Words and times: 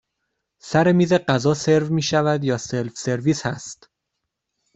سر 0.69 0.91
میز 0.97 1.13
غذا 1.13 1.53
سرو 1.53 1.89
می 1.93 2.01
شود 2.01 2.43
یا 2.43 2.57
سلف 2.57 2.93
سرویس 2.97 3.45
هست؟ 3.45 3.89